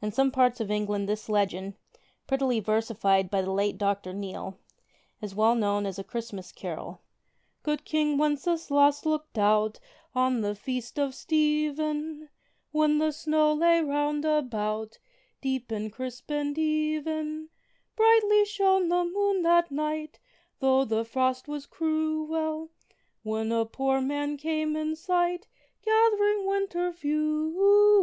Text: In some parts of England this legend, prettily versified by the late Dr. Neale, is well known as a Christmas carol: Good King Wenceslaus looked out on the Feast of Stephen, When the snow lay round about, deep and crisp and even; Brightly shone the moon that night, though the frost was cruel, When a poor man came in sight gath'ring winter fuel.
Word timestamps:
In 0.00 0.10
some 0.10 0.30
parts 0.30 0.58
of 0.58 0.70
England 0.70 1.06
this 1.06 1.28
legend, 1.28 1.74
prettily 2.26 2.60
versified 2.60 3.28
by 3.30 3.42
the 3.42 3.50
late 3.52 3.76
Dr. 3.76 4.14
Neale, 4.14 4.58
is 5.20 5.34
well 5.34 5.54
known 5.54 5.84
as 5.84 5.98
a 5.98 6.02
Christmas 6.02 6.50
carol: 6.50 7.02
Good 7.62 7.84
King 7.84 8.16
Wenceslaus 8.16 9.04
looked 9.04 9.36
out 9.36 9.78
on 10.14 10.40
the 10.40 10.54
Feast 10.54 10.98
of 10.98 11.14
Stephen, 11.14 12.30
When 12.72 12.96
the 13.00 13.12
snow 13.12 13.52
lay 13.52 13.82
round 13.82 14.24
about, 14.24 14.98
deep 15.42 15.70
and 15.70 15.92
crisp 15.92 16.30
and 16.30 16.56
even; 16.56 17.50
Brightly 17.96 18.46
shone 18.46 18.88
the 18.88 19.04
moon 19.04 19.42
that 19.42 19.70
night, 19.70 20.20
though 20.60 20.86
the 20.86 21.04
frost 21.04 21.48
was 21.48 21.66
cruel, 21.66 22.70
When 23.22 23.52
a 23.52 23.66
poor 23.66 24.00
man 24.00 24.38
came 24.38 24.74
in 24.74 24.96
sight 24.96 25.48
gath'ring 25.84 26.46
winter 26.46 26.90
fuel. 26.94 27.98